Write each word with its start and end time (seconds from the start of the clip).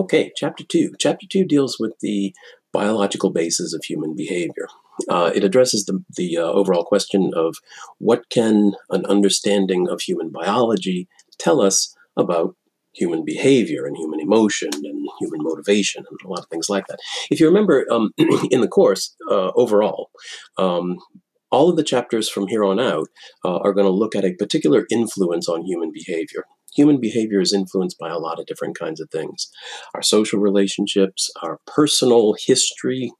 Okay, 0.00 0.32
chapter 0.34 0.64
two. 0.64 0.94
Chapter 0.98 1.26
two 1.30 1.44
deals 1.44 1.76
with 1.78 1.92
the 2.00 2.34
biological 2.72 3.28
basis 3.28 3.74
of 3.74 3.84
human 3.84 4.16
behavior. 4.16 4.66
Uh, 5.10 5.30
it 5.34 5.44
addresses 5.44 5.84
the, 5.84 6.02
the 6.16 6.38
uh, 6.38 6.40
overall 6.40 6.84
question 6.84 7.32
of 7.36 7.56
what 7.98 8.30
can 8.30 8.72
an 8.88 9.04
understanding 9.04 9.88
of 9.90 10.00
human 10.00 10.30
biology 10.30 11.06
tell 11.38 11.60
us 11.60 11.94
about 12.16 12.56
human 12.94 13.26
behavior 13.26 13.84
and 13.84 13.94
human 13.94 14.20
emotion 14.20 14.70
and 14.72 15.06
human 15.20 15.42
motivation 15.42 16.02
and 16.08 16.18
a 16.24 16.28
lot 16.28 16.38
of 16.38 16.46
things 16.46 16.70
like 16.70 16.86
that. 16.86 16.98
If 17.30 17.38
you 17.38 17.46
remember 17.46 17.84
um, 17.90 18.12
in 18.50 18.62
the 18.62 18.68
course 18.68 19.14
uh, 19.30 19.50
overall, 19.54 20.08
um, 20.56 20.96
all 21.50 21.68
of 21.68 21.76
the 21.76 21.84
chapters 21.84 22.30
from 22.30 22.46
here 22.46 22.64
on 22.64 22.80
out 22.80 23.08
uh, 23.44 23.58
are 23.58 23.74
going 23.74 23.86
to 23.86 23.92
look 23.92 24.16
at 24.16 24.24
a 24.24 24.32
particular 24.32 24.86
influence 24.90 25.46
on 25.46 25.66
human 25.66 25.92
behavior. 25.92 26.44
Human 26.74 27.00
behavior 27.00 27.40
is 27.40 27.52
influenced 27.52 27.98
by 27.98 28.10
a 28.10 28.18
lot 28.18 28.38
of 28.38 28.46
different 28.46 28.78
kinds 28.78 29.00
of 29.00 29.10
things 29.10 29.48
our 29.94 30.02
social 30.02 30.38
relationships, 30.38 31.30
our 31.42 31.58
personal 31.66 32.34
history, 32.38 33.12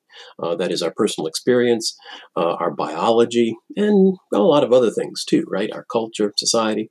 uh, 0.42 0.54
that 0.56 0.70
is 0.70 0.82
our 0.82 0.92
personal 0.94 1.26
experience, 1.26 1.96
uh, 2.36 2.54
our 2.54 2.70
biology, 2.70 3.56
and 3.76 4.16
a 4.32 4.38
lot 4.38 4.64
of 4.64 4.72
other 4.72 4.90
things 4.90 5.24
too, 5.24 5.44
right? 5.48 5.70
Our 5.72 5.84
culture, 5.90 6.32
society. 6.36 6.90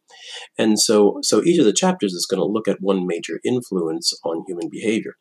And 0.58 0.80
so, 0.80 1.20
so 1.22 1.44
each 1.44 1.60
of 1.60 1.66
the 1.66 1.74
chapters 1.74 2.14
is 2.14 2.26
going 2.26 2.40
to 2.40 2.46
look 2.46 2.68
at 2.68 2.82
one 2.82 3.06
major 3.08 3.40
influence 3.44 4.14
on 4.24 4.44
human 4.48 4.70
behavior. 4.70 5.16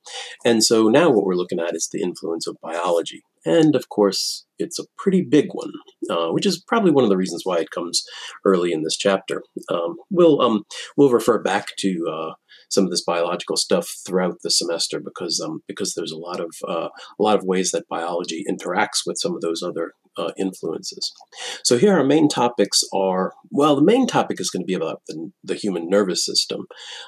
And 0.45 0.65
so 0.65 0.89
now 0.89 1.11
what 1.11 1.25
we're 1.25 1.35
looking 1.35 1.61
at 1.61 1.75
is 1.75 1.89
the 1.91 2.03
influence 2.03 2.47
of 2.47 2.57
biology. 2.63 3.23
And 3.45 3.75
of 3.75 3.89
course, 3.89 4.47
it's 4.59 4.79
a 4.79 4.87
pretty 4.99 5.23
big 5.23 5.47
one, 5.53 5.73
uh, 6.11 6.29
which 6.29 6.47
is 6.47 6.63
probably 6.67 6.91
one 6.91 7.05
of 7.05 7.11
the 7.11 7.17
reasons 7.17 7.43
why 7.45 7.59
it 7.59 7.71
comes 7.71 8.03
early 8.45 8.73
in 8.73 8.83
this 8.83 8.97
chapter. 8.97 9.43
Um, 9.71 9.97
we'll 10.11 10.41
um, 10.41 10.65
we'll 10.97 11.11
refer 11.11 11.41
back 11.41 11.77
to 11.79 12.05
uh, 12.11 12.33
some 12.71 12.85
of 12.85 12.91
this 12.91 13.05
biological 13.05 13.57
stuff 13.57 13.89
throughout 14.07 14.37
the 14.43 14.51
semester 14.51 15.01
because 15.01 15.41
um, 15.45 15.61
because 15.67 15.95
there's 15.95 16.13
a 16.13 16.19
lot 16.19 16.41
of 16.41 16.51
uh, 16.69 16.89
a 17.19 17.23
lot 17.23 17.37
of 17.37 17.45
ways 17.45 17.71
that 17.71 17.89
biology 17.89 18.45
interacts 18.49 19.01
with 19.07 19.19
some 19.19 19.35
of 19.35 19.41
those 19.41 19.63
other 19.63 19.93
uh, 20.19 20.33
influences. 20.37 21.13
So 21.65 21.79
here 21.79 21.97
our 21.97 22.05
main 22.05 22.29
topics 22.29 22.83
are 22.93 23.33
well, 23.51 23.77
the 23.77 23.85
main 23.85 24.07
topic 24.07 24.41
is 24.41 24.51
going 24.51 24.63
to 24.63 24.67
be 24.67 24.75
about 24.75 25.03
the, 25.07 25.31
the 25.45 25.55
human 25.55 25.89
nervous 25.89 26.25
system, 26.25 26.67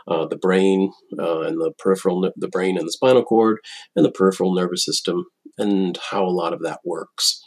uh, 0.08 0.26
the 0.26 0.36
brain 0.36 0.92
uh, 1.18 1.40
and 1.40 1.60
the 1.60 1.72
peripheral, 1.78 2.30
the 2.36 2.48
brain 2.48 2.78
and 2.78 2.86
the 2.86 2.92
spinal 2.92 3.24
cord, 3.24 3.58
and 3.96 4.04
the 4.04 4.12
peripheral 4.12 4.54
nervous 4.54 4.84
system, 4.84 5.26
and 5.60 5.98
how 6.10 6.24
a 6.24 6.30
lot 6.30 6.52
of 6.52 6.62
that 6.62 6.80
works. 6.84 7.44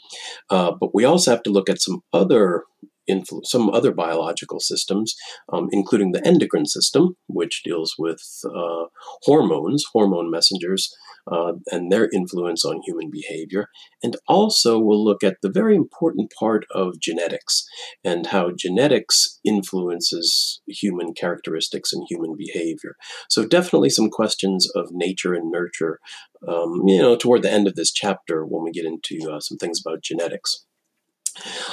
Uh, 0.49 0.71
but 0.71 0.93
we 0.93 1.03
also 1.03 1.31
have 1.31 1.43
to 1.43 1.49
look 1.49 1.69
at 1.69 1.81
some 1.81 2.01
other 2.13 2.63
influ- 3.09 3.45
some 3.45 3.69
other 3.69 3.91
biological 3.91 4.59
systems, 4.59 5.15
um, 5.51 5.67
including 5.71 6.11
the 6.11 6.25
endocrine 6.25 6.65
system, 6.65 7.15
which 7.27 7.63
deals 7.63 7.95
with 7.97 8.21
uh, 8.45 8.85
hormones, 9.23 9.83
hormone 9.93 10.29
messengers, 10.29 10.93
uh, 11.31 11.53
and 11.71 11.91
their 11.91 12.09
influence 12.13 12.65
on 12.65 12.81
human 12.85 13.09
behavior. 13.09 13.69
And 14.01 14.17
also, 14.27 14.79
we'll 14.79 15.03
look 15.03 15.23
at 15.23 15.37
the 15.41 15.51
very 15.51 15.75
important 15.75 16.31
part 16.37 16.65
of 16.71 16.99
genetics 16.99 17.65
and 18.03 18.27
how 18.27 18.51
genetics 18.51 19.39
influences 19.43 20.61
human 20.67 21.13
characteristics 21.13 21.93
and 21.93 22.05
human 22.09 22.35
behavior. 22.37 22.95
So, 23.29 23.45
definitely 23.45 23.89
some 23.89 24.09
questions 24.09 24.69
of 24.75 24.89
nature 24.91 25.33
and 25.33 25.51
nurture, 25.51 25.99
um, 26.47 26.81
you 26.85 27.01
know, 27.01 27.15
toward 27.15 27.41
the 27.41 27.51
end 27.51 27.67
of 27.67 27.75
this 27.75 27.91
chapter 27.91 28.45
when 28.45 28.63
we 28.63 28.71
get 28.71 28.85
into 28.85 29.31
uh, 29.31 29.39
some 29.39 29.57
things 29.57 29.79
about 29.83 30.03
genetics. 30.03 30.65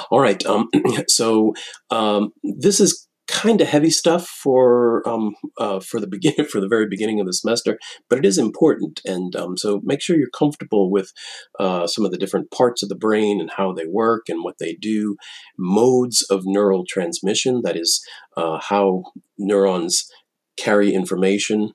All 0.09 0.19
right. 0.19 0.45
Um, 0.45 0.69
so 1.07 1.53
um, 1.89 2.31
this 2.43 2.79
is 2.79 3.07
kind 3.31 3.61
of 3.61 3.67
heavy 3.67 3.89
stuff 3.89 4.27
for 4.27 5.07
um, 5.07 5.33
uh, 5.57 5.79
for 5.79 5.99
the 5.99 6.07
beginning 6.07 6.45
for 6.51 6.59
the 6.59 6.67
very 6.67 6.87
beginning 6.87 7.19
of 7.19 7.25
the 7.25 7.33
semester, 7.33 7.79
but 8.09 8.19
it 8.19 8.25
is 8.25 8.37
important, 8.37 9.01
and 9.05 9.35
um, 9.35 9.57
so 9.57 9.81
make 9.83 10.01
sure 10.01 10.17
you're 10.17 10.29
comfortable 10.37 10.91
with 10.91 11.11
uh, 11.59 11.87
some 11.87 12.05
of 12.05 12.11
the 12.11 12.17
different 12.17 12.51
parts 12.51 12.83
of 12.83 12.89
the 12.89 12.95
brain 12.95 13.39
and 13.39 13.51
how 13.57 13.71
they 13.71 13.85
work 13.85 14.23
and 14.27 14.43
what 14.43 14.57
they 14.59 14.73
do, 14.73 15.15
modes 15.57 16.21
of 16.29 16.41
neural 16.43 16.83
transmission, 16.87 17.61
that 17.63 17.77
is 17.77 18.03
uh, 18.35 18.59
how 18.59 19.03
neurons 19.37 20.09
carry 20.57 20.93
information. 20.93 21.71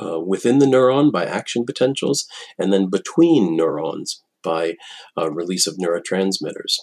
Uh, 0.00 0.20
within 0.20 0.60
the 0.60 0.66
neuron 0.66 1.10
by 1.10 1.24
action 1.24 1.66
potentials, 1.66 2.28
and 2.56 2.72
then 2.72 2.88
between 2.88 3.56
neurons 3.56 4.22
by 4.44 4.76
uh, 5.20 5.28
release 5.28 5.66
of 5.66 5.74
neurotransmitters. 5.74 6.76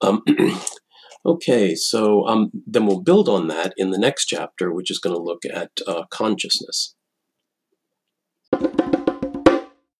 Um, 0.00 0.22
okay, 1.26 1.74
so 1.74 2.26
um, 2.26 2.50
then 2.66 2.86
we'll 2.86 3.02
build 3.02 3.28
on 3.28 3.48
that 3.48 3.72
in 3.76 3.90
the 3.90 3.98
next 3.98 4.26
chapter, 4.26 4.72
which 4.72 4.90
is 4.90 4.98
going 4.98 5.16
to 5.16 5.22
look 5.22 5.44
at 5.44 5.70
uh, 5.86 6.04
consciousness. 6.10 6.94